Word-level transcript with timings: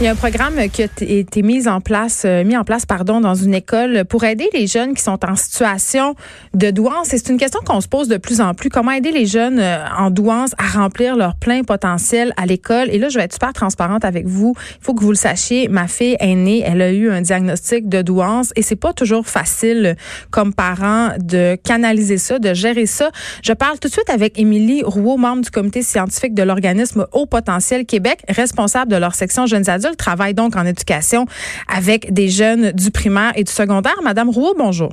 Il 0.00 0.04
y 0.04 0.06
a 0.06 0.12
un 0.12 0.14
programme 0.14 0.54
qui 0.68 0.84
a 0.84 0.86
été 1.00 1.42
mis 1.42 1.66
en 1.66 1.80
place, 1.80 2.22
euh, 2.24 2.44
mis 2.44 2.56
en 2.56 2.62
place, 2.62 2.86
pardon, 2.86 3.20
dans 3.20 3.34
une 3.34 3.52
école 3.52 4.04
pour 4.04 4.22
aider 4.22 4.48
les 4.54 4.68
jeunes 4.68 4.94
qui 4.94 5.02
sont 5.02 5.18
en 5.28 5.34
situation 5.34 6.14
de 6.54 6.70
douance. 6.70 7.12
Et 7.12 7.18
c'est 7.18 7.30
une 7.32 7.36
question 7.36 7.58
qu'on 7.66 7.80
se 7.80 7.88
pose 7.88 8.06
de 8.06 8.16
plus 8.16 8.40
en 8.40 8.54
plus. 8.54 8.68
Comment 8.68 8.92
aider 8.92 9.10
les 9.10 9.26
jeunes 9.26 9.58
euh, 9.58 9.84
en 9.98 10.10
douance 10.10 10.52
à 10.56 10.78
remplir 10.78 11.16
leur 11.16 11.34
plein 11.34 11.64
potentiel 11.64 12.32
à 12.36 12.46
l'école? 12.46 12.90
Et 12.92 12.98
là, 12.98 13.08
je 13.08 13.18
vais 13.18 13.24
être 13.24 13.32
super 13.32 13.52
transparente 13.52 14.04
avec 14.04 14.28
vous. 14.28 14.54
Il 14.56 14.84
faut 14.84 14.94
que 14.94 15.02
vous 15.02 15.10
le 15.10 15.16
sachiez. 15.16 15.66
Ma 15.66 15.88
fille 15.88 16.16
aînée, 16.20 16.62
elle 16.64 16.80
a 16.80 16.92
eu 16.92 17.10
un 17.10 17.20
diagnostic 17.20 17.88
de 17.88 18.00
douance 18.00 18.52
et 18.54 18.62
c'est 18.62 18.76
pas 18.76 18.92
toujours 18.92 19.26
facile 19.26 19.96
comme 20.30 20.54
parent 20.54 21.08
de 21.18 21.56
canaliser 21.56 22.18
ça, 22.18 22.38
de 22.38 22.54
gérer 22.54 22.86
ça. 22.86 23.10
Je 23.42 23.52
parle 23.52 23.80
tout 23.80 23.88
de 23.88 23.92
suite 23.92 24.10
avec 24.10 24.38
Émilie 24.38 24.84
Rouault, 24.84 25.16
membre 25.16 25.42
du 25.42 25.50
comité 25.50 25.82
scientifique 25.82 26.34
de 26.34 26.44
l'organisme 26.44 27.08
Haut 27.10 27.26
Potentiel 27.26 27.84
Québec, 27.84 28.20
responsable 28.28 28.92
de 28.92 28.96
leur 28.96 29.16
section 29.16 29.46
jeunes 29.46 29.68
adultes 29.68 29.87
travaille 29.96 30.34
donc 30.34 30.56
en 30.56 30.66
éducation 30.66 31.26
avec 31.68 32.12
des 32.12 32.28
jeunes 32.28 32.72
du 32.72 32.90
primaire 32.90 33.32
et 33.36 33.44
du 33.44 33.52
secondaire. 33.52 33.96
Madame 34.02 34.30
Rouault, 34.30 34.54
bonjour. 34.56 34.90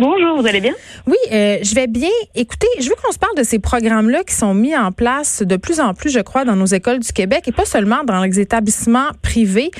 Bonjour, 0.00 0.40
vous 0.40 0.46
allez 0.46 0.60
bien? 0.60 0.74
Oui, 1.08 1.16
euh, 1.32 1.58
je 1.60 1.74
vais 1.74 1.88
bien. 1.88 2.08
Écoutez, 2.36 2.68
je 2.78 2.88
veux 2.88 2.94
qu'on 3.02 3.10
se 3.10 3.18
parle 3.18 3.34
de 3.36 3.42
ces 3.42 3.58
programmes-là 3.58 4.22
qui 4.22 4.32
sont 4.32 4.54
mis 4.54 4.76
en 4.76 4.92
place 4.92 5.42
de 5.42 5.56
plus 5.56 5.80
en 5.80 5.92
plus, 5.92 6.10
je 6.10 6.20
crois, 6.20 6.44
dans 6.44 6.54
nos 6.54 6.66
écoles 6.66 7.00
du 7.00 7.12
Québec 7.12 7.48
et 7.48 7.52
pas 7.52 7.64
seulement 7.64 8.04
dans 8.04 8.22
les 8.22 8.38
établissements 8.38 9.08
privés. 9.22 9.72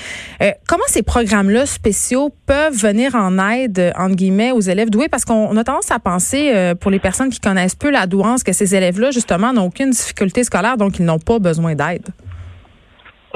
Euh, 0.43 0.51
comment 0.67 0.83
ces 0.89 1.05
programmes-là 1.05 1.67
spéciaux 1.67 2.35
peuvent 2.47 2.75
venir 2.75 3.15
en 3.15 3.39
aide, 3.51 3.93
entre 3.97 4.17
guillemets, 4.17 4.51
aux 4.51 4.61
élèves 4.61 4.91
doués? 4.91 5.09
Parce 5.09 5.25
qu'on 5.25 5.57
a 5.57 5.63
tendance 5.63 5.93
à 5.93 6.01
penser, 6.01 6.51
euh, 6.53 6.75
pour 6.75 6.91
les 6.91 6.99
personnes 6.99 7.31
qui 7.31 7.39
connaissent 7.39 7.77
peu 7.77 7.91
la 7.91 8.09
douance, 8.09 8.43
que 8.43 8.53
ces 8.53 8.75
élèves-là, 8.75 9.13
justement, 9.13 9.53
n'ont 9.53 9.67
aucune 9.67 9.91
difficulté 9.91 10.43
scolaire, 10.43 10.77
donc 10.77 10.99
ils 10.99 11.05
n'ont 11.05 11.21
pas 11.21 11.39
besoin 11.39 11.77
d'aide. 11.77 12.09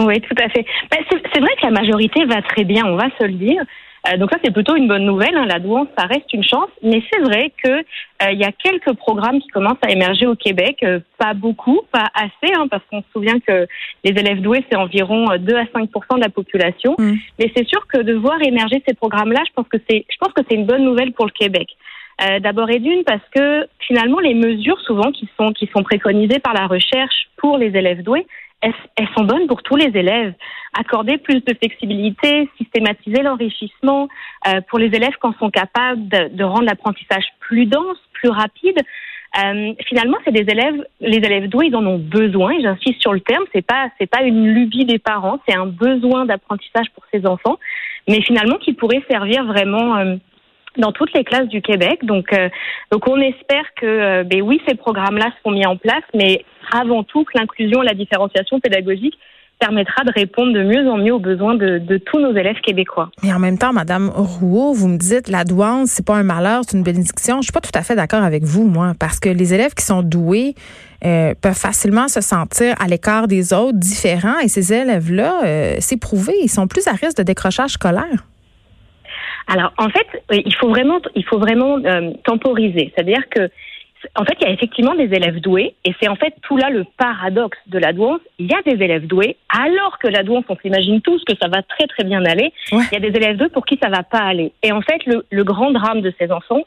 Oui, 0.07 0.21
tout 0.21 0.35
à 0.43 0.49
fait. 0.49 0.65
C'est 0.91 1.41
vrai 1.41 1.51
que 1.61 1.65
la 1.65 1.71
majorité 1.71 2.25
va 2.25 2.43
très 2.43 2.65
bien, 2.65 2.85
on 2.87 2.97
va 2.97 3.09
se 3.19 3.25
le 3.25 3.35
dire. 3.35 3.63
Euh, 4.09 4.17
donc 4.17 4.31
ça, 4.33 4.39
c'est 4.43 4.51
plutôt 4.51 4.75
une 4.75 4.89
bonne 4.89 5.05
nouvelle. 5.05 5.37
Hein. 5.37 5.47
La 5.47 5.61
douance, 5.61 5.87
ça 5.97 6.07
reste 6.07 6.33
une 6.33 6.43
chance. 6.43 6.69
Mais 6.83 7.03
c'est 7.11 7.21
vrai 7.21 7.53
que 7.63 7.71
euh, 7.71 8.33
il 8.33 8.39
y 8.39 8.45
a 8.45 8.51
quelques 8.53 8.93
programmes 8.95 9.41
qui 9.41 9.49
commencent 9.49 9.83
à 9.83 9.91
émerger 9.91 10.27
au 10.27 10.35
Québec. 10.35 10.79
Euh, 10.83 11.01
pas 11.19 11.35
beaucoup, 11.35 11.81
pas 11.93 12.09
assez, 12.15 12.53
hein, 12.55 12.67
parce 12.69 12.83
qu'on 12.91 13.03
se 13.03 13.09
souvient 13.13 13.39
que 13.39 13.67
les 14.05 14.11
élèves 14.11 14.41
doués, 14.41 14.65
c'est 14.71 14.77
environ 14.77 15.37
2 15.39 15.55
à 15.55 15.65
5% 15.65 16.17
de 16.17 16.21
la 16.21 16.31
population. 16.31 16.97
Mmh. 16.99 17.13
Mais 17.39 17.53
c'est 17.57 17.67
sûr 17.67 17.87
que 17.87 17.99
de 17.99 18.15
voir 18.15 18.43
émerger 18.43 18.83
ces 18.87 18.95
programmes-là, 18.95 19.43
je 19.47 19.53
pense 19.55 19.69
que 19.69 19.79
c'est, 19.89 20.05
je 20.11 20.17
pense 20.19 20.33
que 20.33 20.43
c'est 20.49 20.57
une 20.57 20.67
bonne 20.67 20.85
nouvelle 20.85 21.13
pour 21.13 21.27
le 21.27 21.33
Québec. 21.33 21.69
Euh, 22.21 22.41
D'abord 22.41 22.71
et 22.71 22.79
d'une 22.79 23.05
parce 23.05 23.23
que 23.35 23.67
finalement 23.81 24.21
les 24.21 24.35
mesures 24.35 24.79
souvent 24.83 25.11
qui 25.13 25.29
sont 25.37 25.53
qui 25.53 25.69
sont 25.75 25.83
préconisées 25.83 26.39
par 26.39 26.53
la 26.53 26.67
recherche 26.67 27.29
pour 27.37 27.57
les 27.59 27.69
élèves 27.69 28.03
doués, 28.03 28.27
elles, 28.63 29.09
sont 29.17 29.25
bonnes 29.25 29.47
pour 29.47 29.63
tous 29.63 29.77
les 29.77 29.91
élèves? 29.99 30.35
Accorder 30.73 31.19
plus 31.19 31.45
de 31.45 31.55
flexibilité, 31.55 32.49
systématiser 32.57 33.23
l'enrichissement 33.23 34.09
euh, 34.49 34.61
pour 34.69 34.79
les 34.79 34.87
élèves 34.87 35.15
quand 35.21 35.37
sont 35.39 35.51
capables 35.51 36.09
de, 36.09 36.45
rendre 36.45 36.65
l'apprentissage 36.65 37.25
plus 37.41 37.67
dense, 37.67 37.99
plus 38.13 38.31
rapide. 38.31 38.79
Euh, 39.43 39.73
finalement, 39.87 40.17
c'est 40.25 40.33
des 40.33 40.51
élèves, 40.51 40.85
les 41.01 41.19
élèves 41.19 41.49
doués, 41.49 41.67
ils 41.67 41.77
en 41.77 41.85
ont 41.87 41.99
besoin. 41.99 42.55
J'insiste 42.61 43.01
sur 43.01 43.13
le 43.13 43.21
terme. 43.21 43.45
C'est 43.53 43.67
pas, 43.67 43.89
c'est 43.99 44.07
pas 44.07 44.23
une 44.23 44.47
lubie 44.49 44.85
des 44.85 44.99
parents. 44.99 45.41
C'est 45.47 45.57
un 45.57 45.67
besoin 45.67 46.25
d'apprentissage 46.25 46.91
pour 46.95 47.05
ces 47.13 47.27
enfants, 47.27 47.59
mais 48.09 48.23
finalement 48.23 48.57
qui 48.57 48.73
pourrait 48.73 49.03
servir 49.11 49.45
vraiment. 49.45 49.97
Euh, 49.97 50.17
dans 50.77 50.93
toutes 50.93 51.13
les 51.15 51.25
classes 51.25 51.49
du 51.49 51.63
Québec. 51.63 52.05
Donc, 52.05 52.33
euh, 52.33 52.49
donc 52.91 53.07
on 53.09 53.21
espère 53.21 53.65
que, 53.77 53.87
euh, 53.87 54.25
ben 54.25 54.43
oui, 54.43 54.61
ces 54.67 54.75
programmes-là 54.75 55.31
seront 55.39 55.53
mis 55.53 55.67
en 55.67 55.77
place, 55.77 56.05
mais 56.15 56.45
avant 56.73 57.03
tout 57.05 57.25
que 57.25 57.39
l'inclusion 57.39 57.83
et 57.83 57.87
la 57.87 57.95
différenciation 57.95 58.61
pédagogique 58.61 59.19
permettra 59.59 60.03
de 60.03 60.11
répondre 60.13 60.53
de 60.53 60.65
mieux 60.65 60.91
en 60.91 60.97
mieux 60.97 61.15
aux 61.15 61.21
besoins 61.21 61.55
de, 61.55 61.99
tous 61.99 62.19
nos 62.19 62.35
élèves 62.35 62.61
québécois. 62.63 63.11
Mais 63.23 63.33
en 63.33 63.39
même 63.39 63.59
temps, 63.59 63.73
Madame 63.73 64.11
Rouault, 64.13 64.73
vous 64.73 64.89
me 64.89 64.99
dites 64.99 65.29
la 65.29 65.45
douance, 65.45 65.91
c'est 65.91 66.05
pas 66.05 66.17
un 66.17 66.25
malheur, 66.25 66.63
c'est 66.67 66.77
une 66.77 66.83
bénédiction. 66.83 67.37
Je 67.37 67.45
suis 67.45 67.53
pas 67.53 67.61
tout 67.61 67.71
à 67.75 67.83
fait 67.83 67.95
d'accord 67.95 68.25
avec 68.25 68.43
vous, 68.43 68.67
moi, 68.67 68.95
parce 68.99 69.21
que 69.21 69.29
les 69.29 69.55
élèves 69.55 69.75
qui 69.75 69.85
sont 69.85 70.03
doués 70.03 70.57
euh, 71.05 71.35
peuvent 71.41 71.55
facilement 71.57 72.09
se 72.09 72.21
sentir 72.21 72.75
à 72.81 72.89
l'écart 72.89 73.29
des 73.29 73.53
autres, 73.53 73.79
différents, 73.79 74.41
et 74.41 74.49
ces 74.49 74.73
élèves-là, 74.73 75.77
c'est 75.79 76.01
prouvé, 76.01 76.33
ils 76.43 76.51
sont 76.51 76.67
plus 76.67 76.89
à 76.89 76.93
risque 76.93 77.19
de 77.19 77.23
décrochage 77.23 77.73
scolaire. 77.73 78.25
Alors, 79.49 79.73
en 79.79 79.89
fait, 79.89 80.07
il 80.31 80.55
faut 80.55 80.69
vraiment, 80.69 81.01
il 81.15 81.25
faut 81.25 81.39
vraiment 81.39 81.79
euh, 81.85 82.13
temporiser. 82.25 82.93
C'est-à-dire 82.95 83.29
que 83.29 83.51
en 84.17 84.25
fait, 84.25 84.37
il 84.41 84.47
y 84.47 84.51
a 84.51 84.53
effectivement 84.53 84.95
des 84.95 85.05
élèves 85.15 85.41
doués, 85.41 85.75
et 85.85 85.95
c'est 86.01 86.09
en 86.09 86.17
fait 86.17 86.35
tout 86.43 86.57
là 86.57 86.71
le 86.71 86.85
paradoxe 86.97 87.59
de 87.67 87.79
la 87.79 87.93
douance. 87.93 88.21
Il 88.39 88.47
y 88.47 88.55
a 88.55 88.63
des 88.63 88.83
élèves 88.83 89.07
doués, 89.07 89.37
alors 89.49 89.99
que 89.99 90.09
la 90.09 90.23
douance, 90.23 90.45
on 90.49 90.57
s'imagine 90.57 91.01
tous 91.01 91.23
que 91.25 91.35
ça 91.41 91.49
va 91.49 91.63
très 91.63 91.87
très 91.87 92.05
bien 92.05 92.25
aller. 92.25 92.53
Il 92.73 92.79
y 92.93 92.97
a 92.97 93.01
des 93.01 93.17
élèves 93.17 93.37
doués 93.37 93.49
pour 93.49 93.65
qui 93.65 93.79
ça 93.83 93.89
va 93.89 94.03
pas 94.03 94.19
aller. 94.19 94.53
Et 94.63 94.73
en 94.73 94.83
fait, 94.83 95.05
le, 95.07 95.25
le 95.31 95.45
grand 95.45 95.71
drame 95.71 96.01
de 96.01 96.13
ces 96.19 96.31
enfants, 96.33 96.63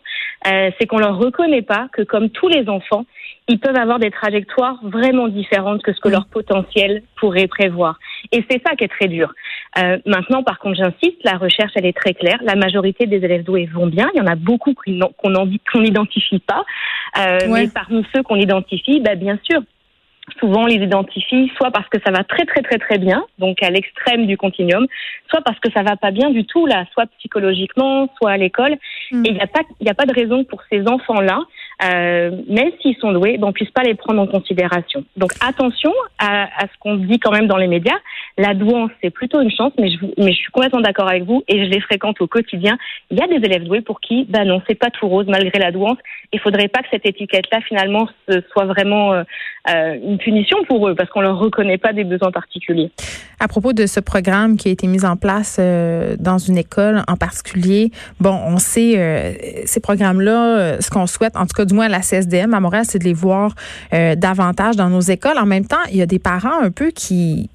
euh, 0.48 0.72
c'est 0.80 0.88
qu'on 0.88 1.00
leur 1.00 1.18
reconnaît 1.18 1.62
pas 1.62 1.88
que 1.92 2.04
comme 2.04 2.30
tous 2.30 2.48
les 2.48 2.70
enfants, 2.70 3.06
ils 3.48 3.60
peuvent 3.60 3.78
avoir 3.78 4.00
des 4.00 4.10
trajectoires 4.10 4.80
vraiment 4.84 5.28
différentes 5.28 5.84
que 5.84 5.94
ce 5.94 6.00
que 6.00 6.10
leur 6.10 6.26
potentiel 6.26 7.04
pourrait 7.16 7.48
prévoir. 7.48 8.00
Et 8.32 8.44
c'est 8.50 8.62
ça 8.66 8.76
qui 8.76 8.84
est 8.84 8.90
très 8.90 9.08
dur. 9.08 9.32
Euh, 9.78 10.00
maintenant, 10.06 10.42
par 10.42 10.58
contre, 10.58 10.78
j'insiste, 10.78 11.24
la 11.24 11.38
recherche, 11.38 11.72
elle 11.76 11.86
est 11.86 11.96
très 11.96 12.14
claire. 12.14 12.40
La 12.42 12.56
majorité 12.56 13.06
des 13.06 13.18
élèves 13.18 13.44
doués 13.44 13.70
vont 13.72 13.88
bien. 13.88 14.10
Il 14.16 14.18
y 14.18 14.22
en 14.22 14.28
a 14.28 14.36
beaucoup 14.36 14.74
qu'on 14.74 15.80
n'identifie 15.80 16.40
pas. 16.40 16.66
Euh, 17.20 17.40
Mais 17.50 17.68
parmi 17.68 18.06
ceux 18.16 18.24
qu'on 18.24 18.36
identifie, 18.36 19.00
bah, 19.00 19.16
bien 19.16 19.38
sûr, 19.44 19.62
souvent 20.40 20.64
on 20.64 20.66
les 20.66 20.84
identifie 20.84 21.52
soit 21.56 21.72
parce 21.72 21.88
que 21.90 22.00
ça 22.04 22.12
va 22.12 22.24
très 22.24 22.46
très 22.46 22.62
très 22.62 22.80
très 22.80 22.98
bien, 22.98 23.24
donc 23.38 23.62
à 23.62 23.70
l'extrême 23.70 24.26
du 24.26 24.38
continuum, 24.38 24.88
soit 25.30 25.42
parce 25.42 25.60
que 25.60 25.72
ça 25.72 25.84
va 25.84 25.96
pas 25.98 26.12
bien 26.12 26.32
du 26.32 26.46
tout 26.46 26.66
là, 26.66 26.86
soit 26.94 27.06
psychologiquement, 27.20 28.10
soit 28.18 28.32
à 28.32 28.38
l'école. 28.38 28.76
Mm. 29.12 29.26
Et 29.26 29.30
il 29.30 29.34
n'y 29.36 29.42
a 29.42 29.48
pas 29.48 29.62
il 29.80 29.90
a 29.90 29.94
pas 29.94 30.06
de 30.06 30.14
raison 30.14 30.44
pour 30.44 30.62
ces 30.72 30.88
enfants 30.88 31.22
là 31.22 31.40
euh, 31.84 32.32
même 32.48 32.72
s'ils 32.82 32.96
sont 32.98 33.12
doués, 33.12 33.38
ben, 33.38 33.48
on 33.48 33.54
puisse 33.54 33.72
pas 33.72 33.84
les 33.84 33.96
prendre 33.96 34.22
en 34.22 34.28
considération. 34.28 35.04
Donc 35.18 35.34
attention 35.42 35.92
à 36.20 36.48
ce 36.62 36.80
qu'on 36.80 36.96
dit 36.96 37.20
quand 37.20 37.32
même 37.32 37.48
dans 37.48 37.58
les 37.58 37.68
médias. 37.68 37.98
La 38.38 38.54
douance, 38.54 38.92
c'est 39.02 39.12
plutôt 39.12 39.42
une 39.42 39.52
chance, 39.52 39.72
mais 39.80 39.90
je, 39.90 39.98
mais 40.18 40.32
je 40.32 40.38
suis 40.38 40.52
complètement 40.52 40.82
d'accord 40.82 41.08
avec 41.08 41.24
vous 41.24 41.44
et 41.48 41.64
je 41.64 41.70
les 41.70 41.80
fréquente 41.80 42.20
au 42.20 42.28
quotidien. 42.28 42.78
Il 43.10 43.18
y 43.18 43.22
a 43.22 43.28
des 43.28 43.46
élèves 43.46 43.64
doués 43.64 43.82
pour 43.82 44.02
qui, 44.02 44.26
ben 44.26 44.46
non, 44.46 44.62
c'est 44.68 44.76
pas 44.76 44.90
tout 44.90 45.08
rose 45.08 45.26
malgré 45.28 45.58
la 45.58 45.72
douance. 45.72 45.98
Il 46.34 46.40
faudrait 46.40 46.68
pas 46.68 46.80
que 46.80 46.88
cette 46.92 47.06
étiquette-là, 47.06 47.62
finalement, 47.62 48.10
ce 48.28 48.42
soit 48.52 48.66
vraiment 48.66 49.14
euh, 49.14 49.24
euh, 49.70 49.98
une 50.04 50.18
punition 50.18 50.58
pour 50.68 50.88
eux 50.90 50.96
parce 50.96 51.10
qu'on 51.10 51.22
leur 51.22 51.38
reconnaît 51.38 51.78
pas 51.78 51.94
des 51.94 52.04
besoins 52.04 52.32
particuliers. 52.32 52.92
À 53.40 53.48
propos 53.48 53.74
de 53.74 53.86
ce 53.86 54.00
programme 54.00 54.58
qui 54.58 54.70
a 54.70 54.72
été 54.72 54.88
mis 54.88 55.06
en 55.06 55.18
place 55.18 55.58
euh, 55.60 56.16
dans 56.20 56.38
une 56.38 56.58
école 56.58 57.04
en 57.08 57.16
particulier, 57.16 57.92
bon, 58.20 58.38
on 58.46 58.58
sait 58.58 58.94
euh, 58.98 59.34
ces 59.66 59.80
programmes-là, 59.80 60.82
ce 60.82 60.90
qu'on 60.90 61.08
souhaite, 61.08 61.36
en 61.36 61.46
tout 61.46 61.54
cas 61.56 61.66
du 61.66 61.74
moins 61.74 61.86
à 61.86 61.90
la 61.90 62.02
CSDM 62.02 62.54
à 62.54 62.60
Montréal, 62.60 62.86
c'est 62.86 63.00
de 63.00 63.04
les 63.04 63.14
voir 63.14 63.54
euh, 63.94 64.16
davantage 64.16 64.76
dans 64.76 64.90
nos 64.90 65.02
écoles. 65.02 65.38
En 65.38 65.46
même 65.46 65.66
temps, 65.66 65.84
il 65.92 65.98
y 65.98 66.02
a 66.02 66.06
des 66.06 66.20
parents 66.20 66.62
un 66.62 66.72
peu 66.72 66.92
qui 66.92 67.50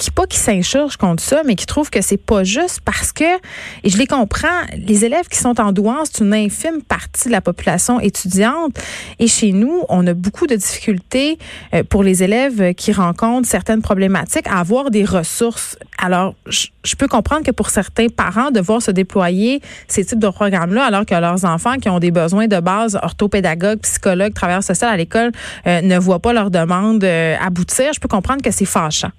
qui 0.00 0.10
pas 0.10 0.26
qui 0.26 0.38
s'insurgent 0.38 0.96
contre 0.96 1.22
ça, 1.22 1.42
mais 1.44 1.54
qui 1.54 1.66
trouvent 1.66 1.90
que 1.90 2.00
c'est 2.00 2.16
pas 2.16 2.42
juste 2.42 2.80
parce 2.86 3.12
que, 3.12 3.36
et 3.84 3.90
je 3.90 3.98
les 3.98 4.06
comprends, 4.06 4.48
les 4.74 5.04
élèves 5.04 5.28
qui 5.28 5.38
sont 5.38 5.60
en 5.60 5.72
douance, 5.72 6.08
c'est 6.14 6.24
une 6.24 6.32
infime 6.32 6.80
partie 6.82 7.28
de 7.28 7.32
la 7.32 7.42
population 7.42 8.00
étudiante. 8.00 8.78
Et 9.18 9.28
chez 9.28 9.52
nous, 9.52 9.82
on 9.90 10.06
a 10.06 10.14
beaucoup 10.14 10.46
de 10.46 10.56
difficultés 10.56 11.38
euh, 11.74 11.82
pour 11.84 12.02
les 12.02 12.22
élèves 12.22 12.72
qui 12.74 12.92
rencontrent 12.92 13.46
certaines 13.46 13.82
problématiques 13.82 14.46
à 14.46 14.60
avoir 14.60 14.90
des 14.90 15.04
ressources. 15.04 15.76
Alors, 15.98 16.34
je, 16.46 16.96
peux 16.96 17.06
comprendre 17.06 17.44
que 17.44 17.50
pour 17.50 17.68
certains 17.68 18.08
parents, 18.08 18.50
de 18.50 18.60
voir 18.60 18.80
se 18.80 18.90
déployer 18.90 19.60
ces 19.86 20.06
types 20.06 20.18
de 20.18 20.30
programmes-là, 20.30 20.84
alors 20.84 21.04
que 21.04 21.14
leurs 21.14 21.44
enfants 21.44 21.76
qui 21.76 21.90
ont 21.90 21.98
des 21.98 22.10
besoins 22.10 22.46
de 22.46 22.58
base, 22.58 22.98
orthopédagogues, 23.02 23.80
psychologues, 23.80 24.32
travailleurs 24.32 24.64
sociaux 24.64 24.88
à 24.88 24.96
l'école, 24.96 25.30
euh, 25.66 25.82
ne 25.82 25.98
voient 25.98 26.20
pas 26.20 26.32
leur 26.32 26.50
demande 26.50 27.04
euh, 27.04 27.36
aboutir, 27.38 27.92
je 27.92 28.00
peux 28.00 28.08
comprendre 28.08 28.40
que 28.40 28.50
c'est 28.50 28.64
fâchant. 28.64 29.10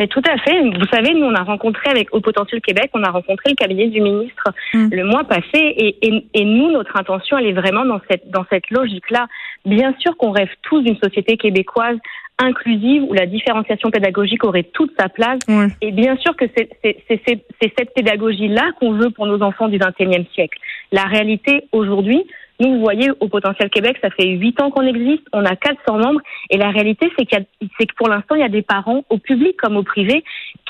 Mais 0.00 0.06
tout 0.06 0.22
à 0.26 0.38
fait. 0.38 0.62
Vous 0.62 0.86
savez, 0.90 1.12
nous, 1.12 1.26
on 1.26 1.34
a 1.34 1.42
rencontré 1.42 1.90
avec 1.90 2.14
Au 2.14 2.20
Potentiel 2.20 2.62
Québec, 2.62 2.90
on 2.94 3.02
a 3.04 3.10
rencontré 3.10 3.50
le 3.50 3.54
cabinet 3.54 3.88
du 3.88 4.00
ministre 4.00 4.44
mm. 4.72 4.88
le 4.90 5.04
mois 5.04 5.24
passé. 5.24 5.42
Et, 5.54 5.94
et, 6.00 6.26
et, 6.32 6.44
nous, 6.46 6.70
notre 6.70 6.96
intention, 6.96 7.36
elle 7.36 7.46
est 7.46 7.52
vraiment 7.52 7.84
dans 7.84 8.00
cette, 8.10 8.30
dans 8.30 8.46
cette 8.48 8.70
logique-là. 8.70 9.26
Bien 9.66 9.94
sûr 9.98 10.16
qu'on 10.16 10.30
rêve 10.30 10.48
tous 10.62 10.80
d'une 10.80 10.96
société 10.96 11.36
québécoise 11.36 11.98
inclusive 12.42 13.02
où 13.02 13.12
la 13.12 13.26
différenciation 13.26 13.90
pédagogique 13.90 14.44
aurait 14.44 14.62
toute 14.62 14.92
sa 14.98 15.10
place. 15.10 15.40
Et 15.82 15.92
bien 15.92 16.16
sûr 16.16 16.34
que 16.36 16.46
c'est 16.56 17.72
cette 17.76 17.92
pédagogie-là 17.94 18.70
qu'on 18.78 18.92
veut 18.92 19.10
pour 19.10 19.26
nos 19.26 19.42
enfants 19.42 19.68
du 19.68 19.78
XXIe 19.78 20.26
siècle. 20.32 20.58
La 20.90 21.02
réalité 21.02 21.64
aujourd'hui, 21.72 22.24
nous, 22.60 22.74
vous 22.74 22.80
voyez, 22.80 23.10
au 23.20 23.28
Potentiel 23.28 23.70
Québec, 23.70 23.96
ça 24.02 24.10
fait 24.10 24.28
huit 24.28 24.60
ans 24.60 24.70
qu'on 24.70 24.86
existe, 24.86 25.22
on 25.32 25.44
a 25.44 25.56
400 25.56 25.98
membres, 25.98 26.20
et 26.50 26.58
la 26.58 26.70
réalité, 26.70 27.10
c'est 27.18 27.24
qu'il 27.24 27.46
c'est 27.78 27.86
que 27.86 27.94
pour 27.96 28.08
l'instant, 28.08 28.34
il 28.34 28.42
y 28.42 28.44
a 28.44 28.48
des 28.48 28.62
parents, 28.62 29.02
au 29.08 29.18
public 29.18 29.56
comme 29.56 29.76
au 29.76 29.82
privé, 29.82 30.22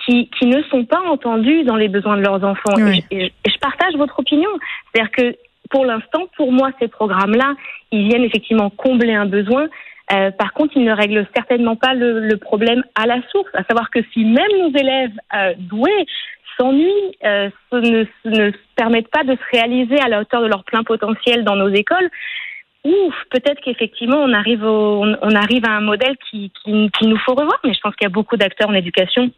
qui, 0.05 0.31
qui 0.39 0.47
ne 0.47 0.63
sont 0.65 0.85
pas 0.85 1.01
entendus 1.01 1.65
dans 1.65 1.77
les 1.77 1.89
besoins 1.89 2.17
de 2.17 2.23
leurs 2.23 2.43
enfants. 2.45 2.77
Et, 3.11 3.33
je, 3.47 3.59
partage 3.59 3.95
votre 3.97 4.19
opinion. 4.19 4.49
C'est-à-dire 4.93 5.13
que 5.13 5.37
pour 5.69 5.85
l'instant, 5.85 6.29
pour 6.37 6.53
moi, 6.53 6.71
ces 6.81 6.89
programmes-là, 6.89 7.55
ils 7.93 8.09
viennent 8.09 8.25
effectivement 8.25 8.71
combler 8.71 9.15
un 9.15 9.27
besoin. 9.27 9.69
Euh, 10.13 10.31
par 10.31 10.53
contre, 10.53 10.73
il 10.77 10.85
ne 10.85 10.93
règle 10.93 11.27
certainement 11.35 11.77
pas 11.77 11.95
le, 11.95 12.21
le, 12.21 12.37
problème 12.37 12.83
à 12.97 13.07
la 13.07 13.21
source, 13.31 13.51
à 13.55 13.63
savoir 13.65 13.91
que 13.91 14.01
si 14.13 14.25
même 14.25 14.51
nos 14.59 14.71
élèves 14.71 15.13
euh, 15.35 15.55
doués 15.59 16.07
s'ennuient, 16.61 17.17
euh, 17.25 17.49
ne, 17.73 18.51
permettent 18.77 19.11
pas 19.11 19.25
de 19.25 19.33
se 19.33 19.57
réaliser 19.57 19.99
à 19.99 20.09
la 20.09 20.21
hauteur 20.21 20.43
de 20.43 20.47
leur 20.47 20.65
plein 20.65 20.85
potentiel 20.85 21.45
dans 21.45 21.57
nos 21.57 21.69
écoles, 21.69 22.11
ouf, 22.85 23.15
peut-être 23.31 23.61
qu'effectivement 23.63 24.19
on 24.19 24.33
arrive 24.33 24.65
on, 24.65 25.35
arrive 25.35 25.65
à 25.67 25.73
un 25.73 25.81
modèle 25.81 26.17
qui, 26.31 26.53
qui, 26.63 26.91
qui 26.91 27.07
nous 27.07 27.19
faut 27.19 27.35
revoir. 27.35 27.59
Mais 27.65 27.73
je 27.73 27.81
pense 27.81 27.95
qu'il 27.97 28.05
y 28.05 28.11
a 28.11 28.11
beaucoup 28.11 28.37
d'acteurs 28.37 28.69
en 28.69 28.75
éducation 28.75 29.31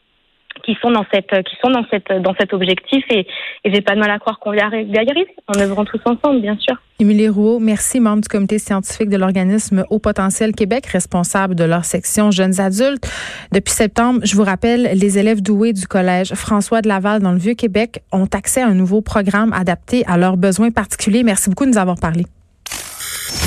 qui 0.65 0.77
sont 0.81 0.91
dans 0.91 1.05
cette 1.13 1.31
qui 1.45 1.57
sont 1.63 1.71
dans 1.71 1.85
cette 1.91 2.13
dans 2.23 2.35
cet 2.39 2.53
objectif 2.53 3.05
et, 3.11 3.27
et 3.65 3.73
j'ai 3.73 3.81
pas 3.81 3.95
de 3.95 4.01
mal 4.01 4.11
à 4.11 4.19
croire 4.19 4.39
qu'on 4.39 4.51
va 4.51 4.57
y 4.57 4.61
arriver 4.61 5.27
en 5.49 5.59
œuvrant 5.59 5.85
tous 5.85 6.01
ensemble 6.05 6.41
bien 6.41 6.57
sûr. 6.59 6.77
Émilie 7.01 7.29
Rouault, 7.29 7.59
merci 7.59 7.99
membre 7.99 8.23
du 8.23 8.29
comité 8.29 8.59
scientifique 8.59 9.09
de 9.09 9.17
l'organisme 9.17 9.85
Haut 9.91 9.99
Potentiel 9.99 10.53
Québec 10.53 10.87
responsable 10.87 11.55
de 11.55 11.65
leur 11.65 11.85
section 11.85 12.31
jeunes 12.31 12.61
adultes. 12.61 13.11
Depuis 13.51 13.73
septembre, 13.73 14.21
je 14.23 14.37
vous 14.37 14.45
rappelle, 14.45 14.91
les 14.95 15.19
élèves 15.19 15.43
doués 15.43 15.73
du 15.73 15.87
collège 15.87 16.33
François 16.35 16.81
de 16.81 16.89
Laval 16.89 17.21
dans 17.21 17.33
le 17.33 17.39
Vieux-Québec 17.39 18.03
ont 18.13 18.29
accès 18.33 18.63
à 18.63 18.67
un 18.67 18.75
nouveau 18.75 19.01
programme 19.01 19.53
adapté 19.53 20.05
à 20.07 20.17
leurs 20.17 20.37
besoins 20.37 20.71
particuliers. 20.71 21.23
Merci 21.25 21.51
beaucoup 21.51 21.65
de 21.65 21.71
nous 21.71 21.79
avoir 21.79 21.97
parlé. 21.99 22.25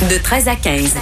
De 0.09 0.21
13 0.21 0.47
à 0.49 0.55
15. 0.55 0.97